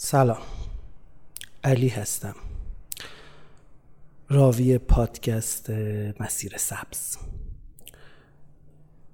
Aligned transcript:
سلام. 0.00 0.38
علی 1.64 1.88
هستم. 1.88 2.34
راوی 4.28 4.78
پادکست 4.78 5.70
مسیر 6.20 6.56
سبز. 6.56 7.16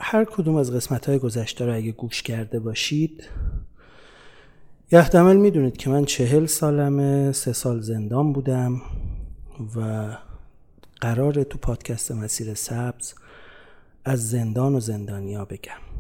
هر 0.01 0.25
کدوم 0.25 0.57
از 0.57 0.73
قسمت 0.73 1.09
های 1.09 1.19
گذشته 1.19 1.67
رو 1.67 1.75
اگه 1.75 1.93
گوش 1.93 2.23
کرده 2.23 2.59
باشید 2.59 3.25
یحتمل 4.93 5.37
می‌دونید 5.37 5.77
که 5.77 5.91
من 5.91 6.05
چهل 6.05 6.47
سالمه 6.47 7.32
سه 7.32 7.53
سال 7.53 7.80
زندان 7.80 8.32
بودم 8.32 8.82
و 9.77 10.09
قراره 11.01 11.45
تو 11.45 11.59
پادکست 11.59 12.12
مسیر 12.12 12.55
سبز 12.55 13.14
از 14.05 14.30
زندان 14.30 14.75
و 14.75 14.80
زندانیا 14.80 15.45
بگم. 15.45 15.94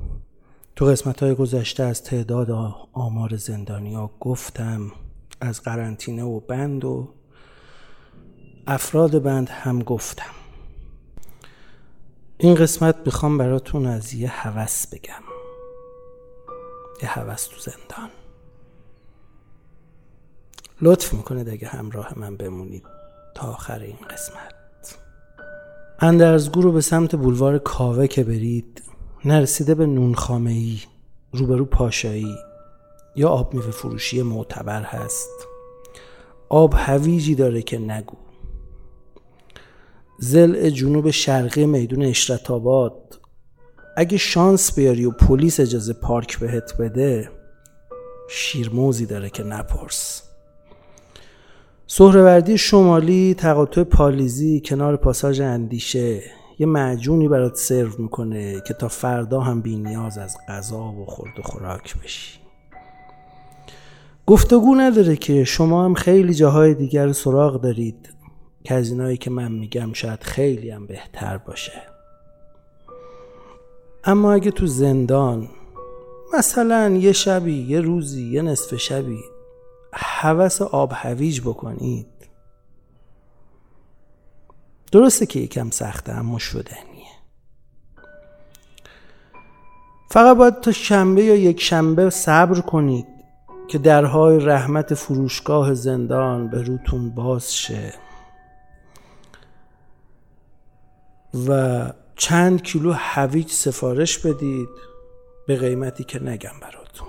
تو 0.76 0.84
قسمت 0.84 1.22
های 1.22 1.34
گذشته 1.34 1.82
از 1.82 2.02
تعداد 2.02 2.50
آمار 2.92 3.36
زندانیا 3.36 4.10
گفتم 4.20 4.92
از 5.40 5.62
قرنطینه 5.62 6.22
و 6.22 6.40
بند 6.40 6.84
و 6.84 7.08
افراد 8.66 9.22
بند 9.22 9.48
هم 9.48 9.82
گفتم. 9.82 10.30
این 12.38 12.54
قسمت 12.54 12.96
می‌خوام 13.06 13.38
براتون 13.38 13.86
از 13.86 14.14
یه 14.14 14.28
هوس 14.28 14.86
بگم. 14.86 15.22
یه 17.02 17.08
هوس 17.08 17.44
تو 17.46 17.56
زندان. 17.58 18.10
لطف 20.82 21.12
می‌کنید 21.12 21.48
اگه 21.48 21.68
همراه 21.68 22.18
من 22.18 22.36
بمونید 22.36 22.84
تا 23.34 23.46
آخر 23.46 23.78
این 23.78 23.98
قسمت. 24.10 24.54
اندرزگو 25.98 26.60
رو 26.60 26.72
به 26.72 26.80
سمت 26.80 27.16
بولوار 27.16 27.58
کاوه 27.58 28.06
که 28.06 28.24
برید 28.24 28.82
نرسیده 29.26 29.74
به 29.74 29.86
نونخامه 29.86 30.50
ای 30.50 30.78
روبرو 31.32 31.64
پاشایی 31.64 32.36
یا 33.16 33.28
آب 33.28 33.54
میوه 33.54 33.70
فروشی 33.70 34.22
معتبر 34.22 34.82
هست. 34.82 35.30
آب 36.48 36.74
هویجی 36.76 37.34
داره 37.34 37.62
که 37.62 37.78
نگو. 37.78 38.16
زل 40.18 40.70
جنوب 40.70 41.10
شرقی 41.10 41.66
میدون 41.66 42.02
اشرت 42.02 42.50
آباد 42.50 43.20
اگه 43.96 44.18
شانس 44.18 44.74
بیاری 44.74 45.04
و 45.04 45.10
پلیس 45.10 45.60
اجازه 45.60 45.92
پارک 45.92 46.38
بهت 46.38 46.76
بده 46.76 47.30
شیرموزی 48.30 49.06
داره 49.06 49.30
که 49.30 49.42
نپرس. 49.42 50.22
سهروردی 51.86 52.58
شمالی 52.58 53.34
تقاطع 53.34 53.82
پالیزی 53.82 54.62
کنار 54.64 54.96
پاساژ 54.96 55.40
اندیشه. 55.40 56.22
یه 56.58 56.66
معجونی 56.66 57.28
برات 57.28 57.56
سرو 57.56 57.92
می‌کنه 57.98 58.60
که 58.66 58.74
تا 58.74 58.88
فردا 58.88 59.40
هم 59.40 59.60
بی 59.60 59.76
نیاز 59.76 60.18
از 60.18 60.36
غذا 60.48 60.82
و 60.82 61.04
خورد 61.06 61.38
و 61.38 61.42
خوراک 61.42 61.96
بشی. 61.98 62.38
گفتگو 64.26 64.74
نداره 64.74 65.16
که 65.16 65.44
شما 65.44 65.84
هم 65.84 65.94
خیلی 65.94 66.34
جاهای 66.34 66.74
دیگر 66.74 67.12
سراغ 67.12 67.60
دارید 67.60 68.14
که 68.64 68.74
از 68.74 68.90
اینایی 68.90 69.16
که 69.16 69.30
من 69.30 69.52
میگم 69.52 69.92
شاید 69.92 70.22
خیلی 70.22 70.70
هم 70.70 70.86
بهتر 70.86 71.36
باشه. 71.36 71.82
اما 74.04 74.32
اگه 74.32 74.50
تو 74.50 74.66
زندان 74.66 75.48
مثلا 76.38 76.90
یه 76.90 77.12
شبی 77.12 77.62
یه 77.62 77.80
روزی 77.80 78.30
یه 78.30 78.42
نصف 78.42 78.76
شبی 78.76 79.18
حوس 79.92 80.62
آب 80.62 80.92
هویج 80.94 81.40
بکنید 81.40 82.06
درسته 84.94 85.26
که 85.26 85.40
یکم 85.40 85.70
سخته 85.70 86.12
اما 86.12 86.38
شدنیه. 86.38 87.14
فقط 90.10 90.36
باید 90.36 90.60
تا 90.60 90.72
شنبه 90.72 91.24
یا 91.24 91.34
یک 91.34 91.60
شنبه 91.60 92.10
صبر 92.10 92.60
کنید 92.60 93.06
که 93.68 93.78
درهای 93.78 94.38
رحمت 94.38 94.94
فروشگاه 94.94 95.74
زندان 95.74 96.48
به 96.48 96.62
روتون 96.62 97.10
باز 97.10 97.56
شه. 97.56 97.94
و 101.48 101.82
چند 102.16 102.62
کیلو 102.62 102.92
هویج 102.92 103.50
سفارش 103.50 104.18
بدید 104.18 104.68
به 105.46 105.56
قیمتی 105.56 106.04
که 106.04 106.22
نگم 106.22 106.60
براتون. 106.62 107.08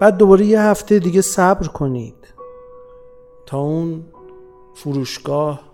بعد 0.00 0.16
دوباره 0.16 0.46
یه 0.46 0.60
هفته 0.60 0.98
دیگه 0.98 1.20
صبر 1.20 1.66
کنید 1.66 2.34
تا 3.46 3.58
اون 3.58 4.04
فروشگاه 4.74 5.69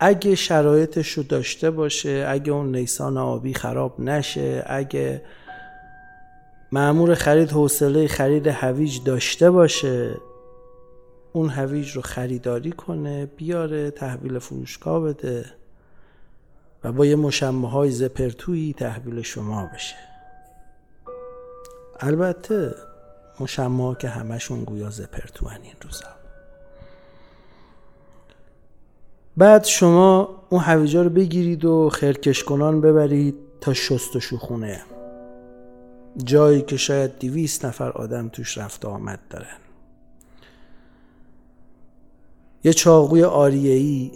اگه 0.00 0.34
شرایطش 0.34 1.12
رو 1.12 1.22
داشته 1.22 1.70
باشه 1.70 2.26
اگه 2.28 2.52
اون 2.52 2.76
نیسان 2.76 3.18
آبی 3.18 3.54
خراب 3.54 4.00
نشه 4.00 4.64
اگه 4.66 5.22
معمور 6.72 7.14
خرید 7.14 7.50
حوصله 7.50 8.08
خرید 8.08 8.46
هویج 8.46 9.02
داشته 9.04 9.50
باشه 9.50 10.14
اون 11.32 11.48
هویج 11.48 11.90
رو 11.90 12.02
خریداری 12.02 12.72
کنه 12.72 13.26
بیاره 13.26 13.90
تحویل 13.90 14.38
فروشگاه 14.38 15.00
بده 15.00 15.44
و 16.84 16.92
با 16.92 17.06
یه 17.06 17.16
مشمه 17.16 17.70
های 17.70 17.90
زپرتویی 17.90 18.72
تحویل 18.72 19.22
شما 19.22 19.70
بشه. 19.74 19.96
البته 22.00 22.74
مشمه 23.40 23.96
که 23.98 24.08
همشون 24.08 24.64
گویا 24.64 24.90
زپرتو 24.90 25.48
این 25.48 25.74
روزا. 25.82 26.17
بعد 29.38 29.64
شما 29.64 30.28
اون 30.50 30.60
هویجا 30.60 31.02
رو 31.02 31.10
بگیرید 31.10 31.64
و 31.64 31.90
خرکش 31.90 32.44
کنان 32.44 32.80
ببرید 32.80 33.34
تا 33.60 33.74
شست 33.74 34.16
و 34.16 34.20
شوخونه. 34.20 34.80
جایی 36.24 36.62
که 36.62 36.76
شاید 36.76 37.18
دیویست 37.18 37.64
نفر 37.64 37.90
آدم 37.90 38.28
توش 38.28 38.58
رفت 38.58 38.84
آمد 38.84 39.18
دارن. 39.30 39.56
یه 42.64 42.72
چاقوی 42.72 43.24
آریهی 43.24 44.12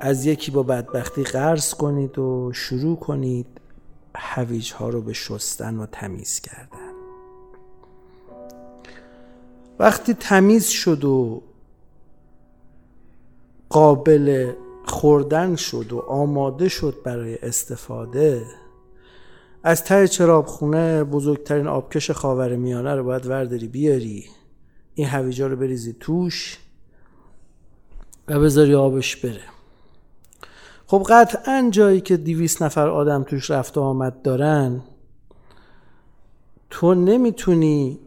از 0.00 0.26
یکی 0.26 0.50
با 0.50 0.62
بدبختی 0.62 1.24
قرض 1.24 1.74
کنید 1.74 2.18
و 2.18 2.50
شروع 2.54 2.96
کنید 2.96 3.46
هویج 4.14 4.72
ها 4.72 4.88
رو 4.88 5.02
به 5.02 5.12
شستن 5.12 5.76
و 5.76 5.86
تمیز 5.86 6.40
کردن. 6.40 6.92
وقتی 9.78 10.14
تمیز 10.14 10.66
شد 10.66 11.04
و 11.04 11.42
قابل 13.68 14.52
خوردن 14.84 15.56
شد 15.56 15.92
و 15.92 15.98
آماده 15.98 16.68
شد 16.68 16.96
برای 17.04 17.36
استفاده. 17.36 18.46
از 19.62 19.84
ته 19.84 20.08
چراب 20.08 20.46
خونه 20.46 21.04
بزرگترین 21.04 21.66
آبکش 21.66 22.10
خاور 22.10 22.56
میانه 22.56 22.94
رو 22.94 23.04
باید 23.04 23.26
ورداری 23.26 23.68
بیاری. 23.68 24.24
این 24.94 25.06
هویجا 25.06 25.46
رو 25.46 25.56
بریزی 25.56 25.96
توش 26.00 26.58
و 28.28 28.40
بذاری 28.40 28.74
آبش 28.74 29.16
بره. 29.16 29.42
خب 30.86 31.06
قطعا 31.08 31.68
جایی 31.70 32.00
که 32.00 32.16
دیویس 32.16 32.62
نفر 32.62 32.88
آدم 32.88 33.22
توش 33.22 33.50
رفت 33.50 33.78
و 33.78 33.80
آمد 33.80 34.22
دارن 34.22 34.82
تو 36.70 36.94
نمی‌تونی 36.94 37.98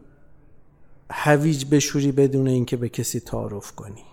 هویج 1.10 1.64
بشوری 1.70 2.12
بدون 2.12 2.48
اینکه 2.48 2.76
به 2.76 2.88
کسی 2.88 3.20
تعارف 3.20 3.72
کنی. 3.72 4.04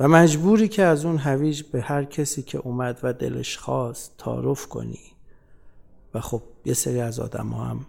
و 0.00 0.08
مجبوری 0.08 0.68
که 0.68 0.82
از 0.82 1.04
اون 1.04 1.18
هویج 1.18 1.62
به 1.62 1.82
هر 1.82 2.04
کسی 2.04 2.42
که 2.42 2.58
اومد 2.58 3.00
و 3.02 3.12
دلش 3.12 3.58
خواست 3.58 4.14
تعارف 4.18 4.66
کنی. 4.66 5.00
و 6.14 6.20
خب 6.20 6.42
یه 6.64 6.74
سری 6.74 7.00
از 7.00 7.20
آدم 7.20 7.48
ها 7.48 7.64
هم 7.64 7.86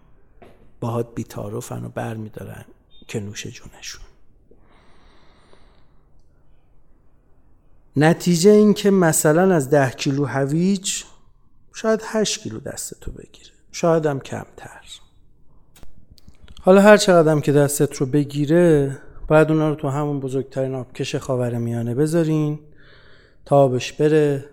باهات 0.79 1.15
بیتارفن 1.15 1.85
و 1.85 1.89
بر 1.89 2.13
میدارن 2.13 2.65
که 3.07 3.19
نوش 3.19 3.47
جونشون. 3.47 4.01
نتیجه 7.95 8.51
این 8.51 8.73
که 8.73 8.91
مثلا 8.91 9.55
از 9.55 9.69
ده 9.69 9.89
کیلو 9.89 10.25
هویج 10.25 11.03
شاید 11.73 12.01
هشت 12.05 12.39
کیلو 12.39 12.59
دست 12.59 12.99
تو 12.99 13.11
بگیره. 13.11 13.51
شاید 13.71 14.05
هم 14.05 14.19
کمتر. 14.19 14.81
حالا 16.61 16.81
هر 16.81 16.97
چقدر 16.97 17.39
که 17.39 17.51
دستت 17.51 17.95
رو 17.95 18.05
بگیره 18.05 18.97
باید 19.27 19.51
اونا 19.51 19.69
رو 19.69 19.75
تو 19.75 19.87
همون 19.87 20.19
بزرگترین 20.19 20.75
آبکش 20.75 21.15
خاور 21.15 21.57
میانه 21.57 21.95
بذارین 21.95 22.59
تا 23.45 23.57
آبش 23.57 23.93
بره 23.93 24.45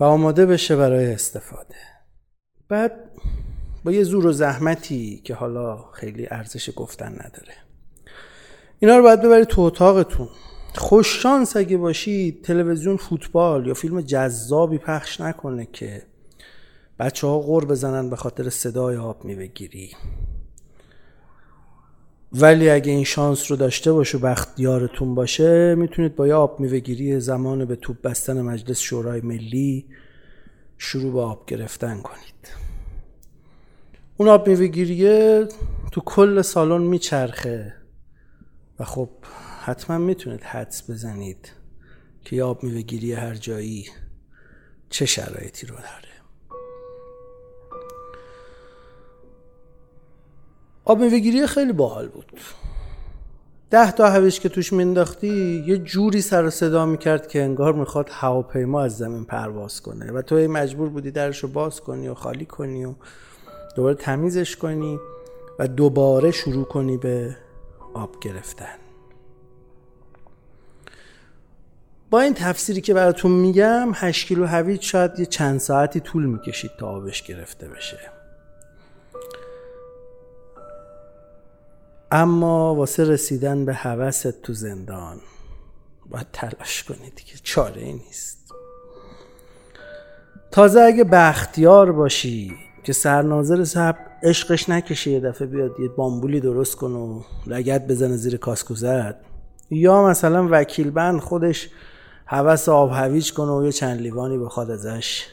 و 0.00 0.04
آماده 0.04 0.46
بشه 0.46 0.76
برای 0.76 1.12
استفاده. 1.12 1.76
بعد 2.68 2.92
با 3.84 3.92
یه 3.92 4.02
زور 4.02 4.26
و 4.26 4.32
زحمتی 4.32 5.20
که 5.24 5.34
حالا 5.34 5.84
خیلی 5.92 6.26
ارزش 6.30 6.70
گفتن 6.76 7.12
نداره. 7.12 7.54
اینا 8.78 8.96
رو 8.96 9.02
باید 9.02 9.22
ببرید 9.22 9.48
تو 9.48 9.60
اتاقتون. 9.60 10.28
خوش 10.76 11.22
شانس 11.22 11.56
اگه 11.56 11.76
باشید 11.76 12.42
تلویزیون 12.42 12.96
فوتبال 12.96 13.66
یا 13.66 13.74
فیلم 13.74 14.00
جذابی 14.00 14.78
پخش 14.78 15.20
نکنه 15.20 15.68
که 15.72 16.02
بچه 16.98 17.26
ها 17.26 17.38
غور 17.38 17.64
بزنن 17.64 18.10
به 18.10 18.16
خاطر 18.16 18.50
صدای 18.50 18.96
آب 18.96 19.24
میوهگیری 19.24 19.90
ولی 22.34 22.70
اگه 22.70 22.92
این 22.92 23.04
شانس 23.04 23.50
رو 23.50 23.56
داشته 23.56 23.92
باشه 23.92 24.18
و 24.18 24.20
بختیارتون 24.20 25.14
باشه 25.14 25.74
می‌تونید 25.74 26.16
با 26.16 26.26
یه 26.26 26.34
آب 26.34 26.60
میوهگیری 26.60 27.20
زمان 27.20 27.64
به 27.64 27.76
توپ 27.76 28.02
بستن 28.02 28.40
مجلس 28.40 28.78
شورای 28.78 29.20
ملی 29.20 29.86
شروع 30.78 31.12
به 31.12 31.20
آب 31.20 31.46
گرفتن 31.46 32.00
کنید. 32.00 32.48
اون 34.16 34.28
آب 34.28 34.48
میوهگیریه 34.48 35.48
تو 35.92 36.00
کل 36.00 36.42
سالن 36.42 36.82
میچرخه 36.82 37.74
و 38.78 38.84
خب 38.84 39.08
حتما 39.64 39.98
می‌تونید 39.98 40.42
حدس 40.42 40.90
بزنید 40.90 41.52
که 42.24 42.42
آب 42.42 42.62
میوه 42.62 42.80
گیری 42.80 43.12
هر 43.12 43.34
جایی 43.34 43.86
چه 44.90 45.06
شرایطی 45.06 45.66
رو 45.66 45.74
داره. 45.74 46.13
آب 50.84 51.00
میوه 51.00 51.46
خیلی 51.46 51.72
باحال 51.72 52.08
بود. 52.08 52.32
ده 53.70 53.92
تا 53.92 54.10
هویش 54.10 54.40
که 54.40 54.48
توش 54.48 54.72
مینداختی 54.72 55.64
یه 55.66 55.78
جوری 55.78 56.20
سر 56.20 56.44
و 56.44 56.50
صدا 56.50 56.86
می‌کرد 56.86 57.28
که 57.28 57.42
انگار 57.42 57.72
می‌خواد 57.72 58.08
هواپیما 58.12 58.82
از 58.82 58.96
زمین 58.96 59.24
پرواز 59.24 59.82
کنه 59.82 60.12
و 60.12 60.22
تو 60.22 60.36
مجبور 60.36 60.88
بودی 60.88 61.10
درش 61.10 61.38
رو 61.38 61.48
باز 61.48 61.80
کنی 61.80 62.08
و 62.08 62.14
خالی 62.14 62.44
کنی 62.44 62.84
و 62.84 62.94
دوباره 63.76 63.94
تمیزش 63.94 64.56
کنی 64.56 64.98
و 65.58 65.68
دوباره 65.68 66.30
شروع 66.30 66.64
کنی 66.64 66.96
به 66.96 67.36
آب 67.94 68.20
گرفتن. 68.20 68.76
با 72.10 72.20
این 72.20 72.34
تفسیری 72.34 72.80
که 72.80 72.94
براتون 72.94 73.30
میگم 73.30 73.88
8 73.94 74.26
کیلو 74.26 74.46
هویج 74.46 74.82
شاید 74.82 75.18
یه 75.18 75.26
چند 75.26 75.60
ساعتی 75.60 76.00
طول 76.00 76.26
می‌کشید 76.26 76.70
تا 76.78 76.88
آبش 76.88 77.22
گرفته 77.22 77.68
بشه. 77.68 77.98
اما 82.16 82.74
واسه 82.74 83.04
رسیدن 83.04 83.64
به 83.64 83.74
هوست 83.74 84.42
تو 84.42 84.52
زندان 84.52 85.16
باید 86.10 86.26
تلاش 86.32 86.84
کنید 86.84 87.14
که 87.14 87.38
چاره 87.42 87.82
ای 87.82 87.92
نیست. 87.92 88.54
تازه 90.50 90.80
اگه 90.80 91.04
بختیار 91.04 91.92
باشی 91.92 92.54
که 92.84 92.92
سرناظر 92.92 93.64
صاحب 93.64 93.96
عشقش 94.22 94.68
نکشه 94.68 95.10
یه 95.10 95.20
دفعه 95.20 95.46
بیاد 95.46 95.80
یه 95.80 95.88
بامبولی 95.88 96.40
درست 96.40 96.76
کن 96.76 96.92
و 96.92 97.22
لگت 97.46 97.86
بزنه 97.86 98.16
زیر 98.16 98.36
کاسکوزت 98.36 99.14
یا 99.70 100.06
مثلا 100.06 100.48
وکیل 100.50 100.90
بند 100.90 101.20
خودش 101.20 101.68
هوس 102.26 102.68
آب 102.68 102.90
هویج 102.92 103.32
کنه 103.32 103.52
و 103.52 103.64
یه 103.64 103.72
چند 103.72 104.00
لیوانی 104.00 104.38
بخواد 104.38 104.70
ازش 104.70 105.26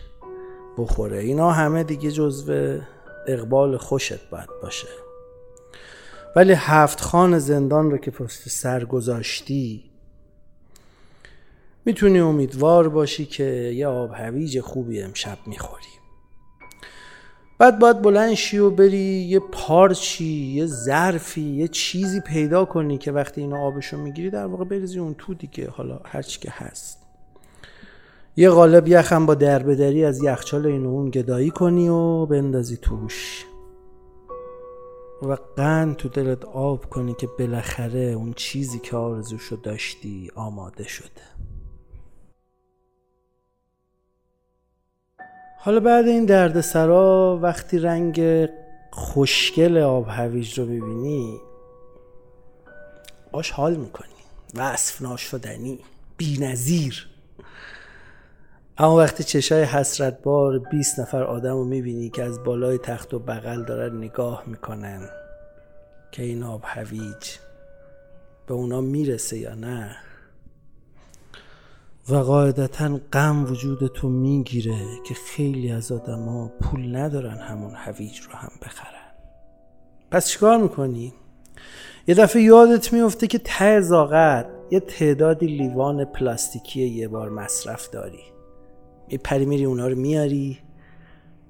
بخوره. 0.77 1.17
اینا 1.17 1.51
همه 1.51 1.83
دیگه 1.83 2.11
جزو 2.11 2.77
اقبال 3.27 3.77
خوشت 3.77 4.29
باید 4.29 4.49
باشه. 4.61 5.10
ولی 6.35 6.53
هفت 6.53 7.01
خان 7.01 7.39
زندان 7.39 7.91
رو 7.91 7.97
که 7.97 8.11
پشت 8.11 8.49
سر 8.49 8.85
گذاشتی 8.85 9.83
می‌تونی 11.85 12.19
امیدوار 12.19 12.89
باشی 12.89 13.25
که 13.25 13.43
یه 13.75 13.87
آب 13.87 14.11
هویج 14.13 14.59
خوبی 14.59 15.01
امشب 15.01 15.37
می‌خوری. 15.45 15.83
بعد 17.59 17.79
باید 17.79 18.01
بلند 18.01 18.33
شی 18.33 18.57
و 18.57 18.69
بری 18.69 18.97
یه 18.97 19.39
پارچی 19.39 20.53
یه 20.55 20.65
ظرفی 20.65 21.41
یه 21.41 21.67
چیزی 21.67 22.19
پیدا 22.19 22.65
کنی 22.65 22.97
که 22.97 23.11
وقتی 23.11 23.41
اینو 23.41 23.55
آبشو 23.55 23.97
می‌گیری 23.97 24.29
در 24.29 24.45
واقع 24.45 24.65
بریزی 24.65 24.99
اون 24.99 25.15
تو 25.17 25.33
دیگه 25.33 25.69
حالا 25.69 25.99
هرچی 26.05 26.39
که 26.39 26.51
هست. 26.51 26.97
یه 28.37 28.49
قالب 28.49 28.87
یخم 28.87 29.25
با 29.25 29.35
دربدری 29.35 30.05
از 30.05 30.23
یخچال 30.23 30.65
این 30.65 30.85
اون 30.85 31.09
گدایی 31.09 31.49
کنی 31.49 31.89
و 31.89 32.25
بندازی 32.25 32.77
توش. 32.77 33.45
و 35.21 35.37
قند 35.55 35.95
تو 35.95 36.09
دلت 36.09 36.45
آب 36.45 36.85
کنی 36.85 37.13
که 37.13 37.27
بالاخره 37.39 37.99
اون 37.99 38.33
چیزی 38.33 38.79
که 38.79 38.95
آرزوشو 38.95 39.55
داشتی 39.55 40.31
آماده 40.35 40.83
شده 40.83 41.21
حالا 45.57 45.79
بعد 45.79 46.07
این 46.07 46.25
درد 46.25 46.61
سرا 46.61 47.39
وقتی 47.41 47.79
رنگ 47.79 48.49
خوشگل 48.91 49.77
آب 49.77 50.07
هویج 50.09 50.59
رو 50.59 50.65
ببینی 50.65 51.39
باش 53.31 53.51
حال 53.51 53.75
می‌کنی 53.75 54.07
وصف 54.55 55.01
ناشدنی 55.01 55.79
بی 56.17 56.37
نظیر. 56.37 57.10
اما 58.81 58.97
وقتی 58.97 59.23
چشای 59.23 59.63
حسرت 59.63 60.21
بار 60.21 60.59
20 60.59 60.99
نفر 60.99 61.23
آدم 61.23 61.53
رو 61.53 61.63
می‌بینی 61.63 62.09
که 62.09 62.23
از 62.23 62.43
بالای 62.43 62.77
تخت 62.77 63.13
و 63.13 63.19
بغل 63.19 63.63
دارن 63.63 63.97
نگاه 63.97 64.43
می‌کنن 64.47 65.09
که 66.11 66.23
این 66.23 66.43
آب 66.43 66.61
هویج 66.65 67.37
به 68.47 68.53
اونا 68.53 68.81
می‌رسه 68.81 69.37
یا 69.37 69.55
نه. 69.55 69.95
و 72.09 72.15
قاعدتا 72.15 72.99
غم 73.13 73.51
وجود 73.51 73.87
تو 73.87 74.09
می‌گیره 74.09 74.85
که 75.05 75.13
خیلی 75.13 75.71
از 75.71 75.91
آدما 75.91 76.51
پول 76.61 76.95
ندارن 76.95 77.37
همون 77.37 77.73
هویج 77.75 78.19
رو 78.19 78.35
هم 78.35 78.51
بخرن. 78.61 79.11
پس 80.11 80.27
چیکار 80.27 80.57
می‌کنی؟ 80.57 81.13
یه 82.07 82.15
دفعه 82.15 82.41
یادت 82.41 82.93
میفته 82.93 83.27
که 83.27 83.39
ته 83.43 83.81
زاغت 83.81 84.45
یه 84.71 84.79
تعدادی 84.79 85.47
لیوان 85.47 86.05
پلاستیکی 86.05 86.87
یه 86.87 87.07
بار 87.07 87.29
مصرف 87.29 87.89
داری. 87.89 88.30
میپری 89.11 89.45
میری 89.45 89.65
اونا 89.65 89.87
رو 89.87 89.95
میاری. 89.95 90.59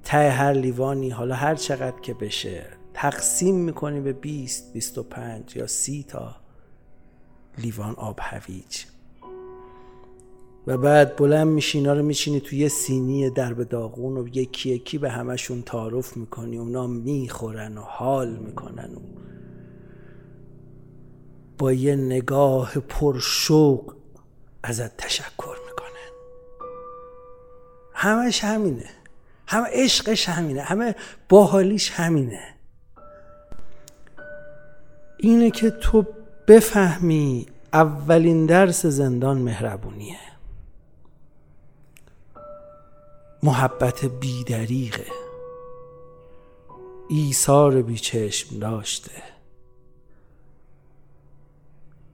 ته 0.04 0.30
هر 0.30 0.52
لیوانی 0.52 1.10
حالا 1.10 1.34
هر 1.34 1.54
چقدر 1.54 2.00
که 2.00 2.14
بشه. 2.14 2.66
تقسیم 2.94 3.54
می‌کنی 3.54 4.00
به 4.00 4.12
20 4.12 4.72
25 4.72 5.56
یا 5.56 5.66
30 5.66 6.02
تا 6.02 6.36
لیوان 7.58 7.94
آب 7.94 8.18
هویج. 8.20 8.84
و 10.66 10.78
بعد 10.78 11.16
بلند 11.16 11.46
میشی 11.48 11.78
اینا 11.78 11.92
رو 11.94 12.02
میشینی 12.02 12.40
توی 12.40 12.58
یه 12.58 12.68
سینی 12.68 13.30
درب 13.30 13.62
داغون 13.62 14.16
و 14.16 14.28
یکی 14.28 14.70
یکی 14.70 14.98
به 14.98 15.10
همشون 15.10 15.62
تعارف 15.62 16.16
می‌کنی. 16.16 16.58
اونا 16.58 16.86
می‌خورن 16.86 17.78
و 17.78 17.80
حال 17.80 18.36
می‌کنن 18.36 18.94
و 18.94 19.00
با 21.58 21.72
یه 21.72 21.96
نگاه 21.96 22.74
پرشوق 22.74 23.94
ازت 24.62 24.96
تشکر. 24.96 25.51
همش 28.02 28.44
همینه. 28.44 28.90
همه 29.46 29.66
عشقش 29.72 30.28
همینه. 30.28 30.62
همه 30.62 30.94
باحالیش 31.28 31.90
همینه. 31.90 32.54
اینه 35.18 35.50
که 35.50 35.70
تو 35.70 36.06
بفهمی 36.48 37.46
اولین 37.72 38.46
درس 38.46 38.86
زندان 38.86 39.38
مهربونیه. 39.38 40.18
محبت 43.42 44.04
بیدریغه. 44.04 45.06
ایثار 47.08 47.82
بیچشم 47.82 48.58
داشته. 48.58 49.22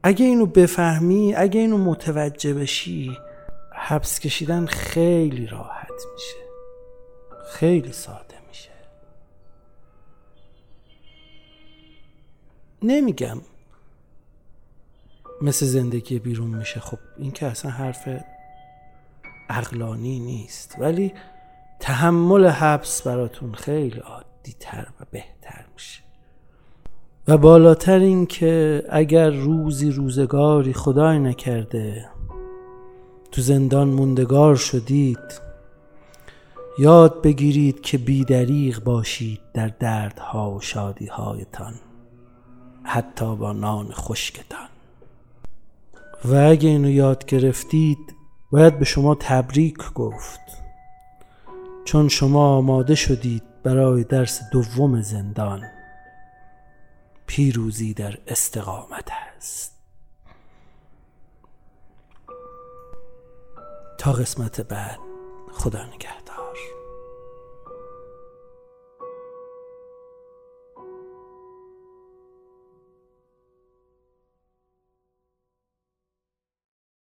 اگه 0.03 0.27
اینو 0.27 0.47
بفهمی 0.47 1.35
اگه 1.35 1.61
اینو 1.61 1.79
متوجه 1.79 2.55
بشی 2.55 3.19
حبس 3.73 4.21
کشیدن 4.21 4.67
خیلی 4.67 5.47
راحت. 5.47 5.78
میشه. 6.13 6.37
خیلی 7.51 7.93
ساده 7.93 8.35
میشه. 8.49 8.71
نمیگم 12.83 13.41
مثل 15.43 15.67
زندگی 15.67 16.19
بیرون 16.19 16.51
میشه. 16.51 16.81
خب 16.81 16.99
این 17.17 17.33
که 17.33 17.47
اصلا 17.47 17.71
حرف 17.71 18.09
اقلانی 19.51 20.19
نیست. 20.19 20.77
ولی 20.79 21.15
تحمل 21.81 22.47
حبس 22.47 23.03
براتون 23.03 23.53
خیلی 23.53 23.99
عادی 23.99 24.55
تر 24.61 24.89
و 25.01 25.05
بهتر 25.11 25.65
میشه. 25.75 26.03
و 27.29 27.39
بالاتر 27.39 27.99
این 27.99 28.27
که 28.27 28.83
اگر 28.89 29.31
روزی 29.31 29.91
روزگاری 29.91 30.73
خدای 30.73 31.19
نکرده 31.19 32.09
تو 33.33 33.43
زندان 33.43 33.89
موندگار 33.89 34.57
شدید 34.57 35.48
یاد 36.79 37.23
بگیرید 37.23 37.81
که 37.81 37.99
بیدریغ 37.99 38.85
باشید 38.85 39.41
در 39.55 39.69
دردها 39.69 40.51
و 40.51 40.61
شادیهایتان 40.61 41.75
حتی 42.83 43.37
با 43.37 43.53
نان 43.53 43.93
خشکتان. 43.93 44.69
و 46.25 46.35
اگه 46.35 46.69
اینو 46.69 46.91
یاد 46.91 47.25
گرفتید 47.25 47.99
باید 48.53 48.79
به 48.79 48.85
شما 48.85 49.15
تبریک 49.15 49.93
گفت. 49.95 50.41
چون 51.85 52.09
شما 52.09 52.57
آماده 52.57 52.95
شدید 52.95 53.43
برای 53.63 54.05
درس 54.05 54.41
دوم 54.53 55.03
زندان 55.03 55.63
پیروزی 57.27 57.95
در 57.95 58.19
استقامت 58.27 59.09
است 59.37 59.79
تا 63.99 64.13
قسمت 64.13 64.61
بعد 64.61 64.99
خدا 65.53 65.85
نگهد 65.85 66.28